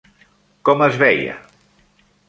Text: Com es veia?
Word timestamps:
Com 0.69 0.81
es 0.87 0.97
veia? 1.05 1.37